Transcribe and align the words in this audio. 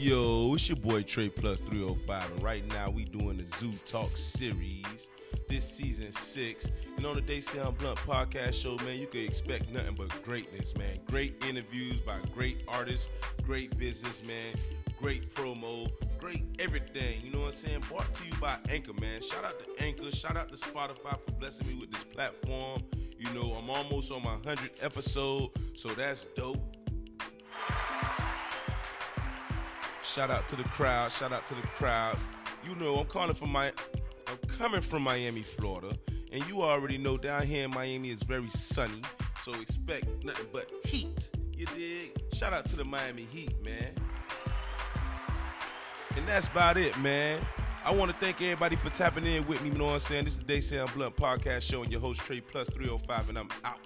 Yo, 0.00 0.54
it's 0.54 0.66
your 0.66 0.76
boy 0.76 1.02
Trey 1.02 1.28
Plus 1.28 1.60
305, 1.60 2.32
and 2.32 2.42
right 2.42 2.66
now 2.68 2.88
we 2.88 3.04
doing 3.04 3.36
the 3.36 3.44
Zoo 3.58 3.70
Talk 3.84 4.16
series. 4.16 5.10
This 5.46 5.68
season 5.68 6.10
six, 6.10 6.70
and 6.96 7.04
on 7.04 7.16
the 7.16 7.20
Day 7.20 7.40
Sound 7.40 7.76
Blunt 7.76 7.98
podcast 7.98 8.54
show, 8.54 8.82
man, 8.82 8.98
you 8.98 9.06
can 9.06 9.20
expect 9.20 9.70
nothing 9.70 9.94
but 9.94 10.08
greatness, 10.22 10.74
man. 10.74 11.00
Great 11.04 11.44
interviews 11.46 12.00
by 12.00 12.16
great 12.34 12.62
artists, 12.66 13.10
great 13.42 13.76
business, 13.76 14.22
man, 14.26 14.54
great 14.98 15.34
promo, 15.34 15.92
great 16.18 16.46
everything. 16.58 17.20
You 17.22 17.32
know 17.32 17.40
what 17.40 17.48
I'm 17.48 17.52
saying? 17.52 17.84
Brought 17.86 18.10
to 18.10 18.24
you 18.24 18.32
by 18.40 18.56
Anchor, 18.70 18.94
man. 18.94 19.20
Shout 19.20 19.44
out 19.44 19.58
to 19.58 19.84
Anchor. 19.84 20.10
Shout 20.10 20.34
out 20.34 20.48
to 20.48 20.56
Spotify 20.56 21.18
for 21.22 21.32
blessing 21.32 21.68
me 21.68 21.74
with 21.74 21.90
this 21.90 22.04
platform. 22.04 22.82
You 23.18 23.28
know, 23.34 23.52
I'm 23.52 23.68
almost 23.68 24.10
on 24.12 24.22
my 24.22 24.36
100th 24.36 24.82
episode, 24.82 25.50
so 25.74 25.90
that's 25.90 26.24
dope. 26.34 26.79
Shout 30.10 30.28
out 30.28 30.48
to 30.48 30.56
the 30.56 30.64
crowd. 30.64 31.12
Shout 31.12 31.32
out 31.32 31.46
to 31.46 31.54
the 31.54 31.62
crowd. 31.68 32.18
You 32.66 32.74
know, 32.74 32.96
I'm 32.96 33.06
calling 33.06 33.34
from 33.36 33.50
my 33.50 33.72
I'm 34.26 34.38
coming 34.48 34.80
from 34.80 35.04
Miami, 35.04 35.42
Florida, 35.42 35.96
and 36.32 36.44
you 36.48 36.62
already 36.62 36.98
know 36.98 37.16
down 37.16 37.46
here 37.46 37.66
in 37.66 37.70
Miami 37.70 38.10
it's 38.10 38.24
very 38.24 38.48
sunny, 38.48 39.02
so 39.40 39.54
expect 39.60 40.24
nothing 40.24 40.46
but 40.52 40.68
heat. 40.82 41.30
You 41.56 41.66
dig? 41.66 42.20
Shout 42.34 42.52
out 42.52 42.66
to 42.66 42.76
the 42.76 42.84
Miami 42.84 43.28
Heat, 43.30 43.54
man. 43.64 43.94
And 46.16 46.26
that's 46.26 46.48
about 46.48 46.76
it, 46.76 46.98
man. 46.98 47.40
I 47.84 47.92
want 47.92 48.10
to 48.10 48.16
thank 48.16 48.42
everybody 48.42 48.74
for 48.74 48.90
tapping 48.90 49.24
in 49.24 49.46
with 49.46 49.62
me. 49.62 49.68
You 49.68 49.78
know 49.78 49.86
what 49.86 49.92
I'm 49.92 50.00
saying? 50.00 50.24
This 50.24 50.32
is 50.34 50.40
the 50.40 50.44
Day 50.44 50.60
Sound 50.60 50.92
Blunt 50.92 51.14
podcast 51.14 51.70
show, 51.70 51.84
and 51.84 51.92
your 51.92 52.00
host 52.00 52.20
Trey 52.22 52.40
Plus 52.40 52.68
305, 52.70 53.28
and 53.28 53.38
I'm 53.38 53.48
out. 53.62 53.78